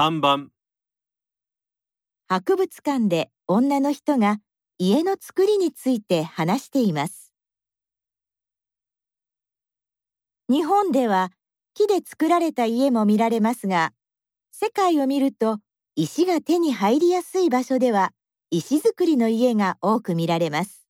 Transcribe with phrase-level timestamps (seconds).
[0.00, 0.48] 3番
[2.26, 4.38] 博物館で女の人が
[4.78, 7.34] 家の作りについて話しています。
[10.48, 11.32] 日本では
[11.74, 13.92] 木で作られた家も見られますが、
[14.52, 15.58] 世界を見ると
[15.96, 18.12] 石が手に入りやすい場所では
[18.50, 20.86] 石造りの家が多く見られます。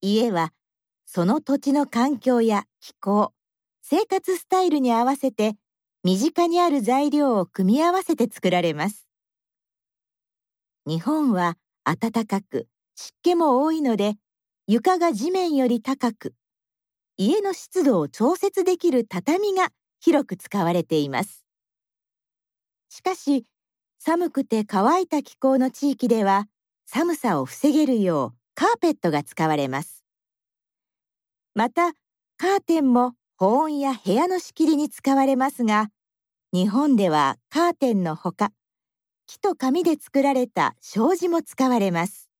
[0.00, 0.52] 家は
[1.06, 3.32] その土地の環境や気候、
[3.82, 5.54] 生活スタイルに合わせて
[6.04, 9.06] 身近にある材料を組み合わせて作られます。
[10.84, 12.66] 日本は暖かく
[12.96, 14.16] 湿気も多いので
[14.66, 16.34] 床が地面より高く
[17.16, 19.68] 家の湿度を調節できる畳が
[20.00, 21.44] 広く使われています
[22.88, 23.44] しかし
[23.98, 26.48] 寒くて乾いた気候の地域では
[26.86, 30.04] 寒さを防げるようカーペットが使われます
[31.54, 31.92] また
[32.38, 35.88] カーテンも保温や部屋の仕切りに使われますが
[36.52, 38.52] 日本ではカーテンのほか
[39.26, 42.30] 木と紙で作られた障子も使われます。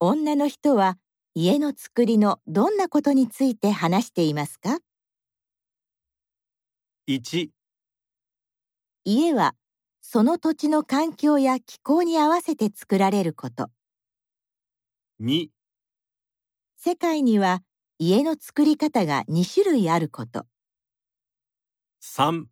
[0.00, 0.98] 女の人は
[1.36, 4.80] 家の作りのどんなことについて話していますか
[7.06, 7.50] ？1
[9.04, 9.54] 家は
[10.00, 13.70] その土地の環境や気候に合わせて作られること。
[15.20, 15.57] 2
[16.80, 17.64] 世界には
[17.98, 20.46] 家の作り方が2種類あること。
[22.00, 22.48] 3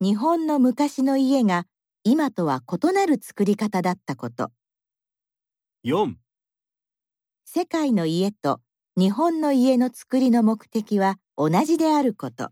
[0.00, 1.66] 日本の昔の家が
[2.04, 4.52] 今とは異なる作り方だったこと。
[5.82, 6.18] 4
[7.46, 8.60] 世界の家と
[8.98, 12.50] 日本の家の作りの目的は同じであること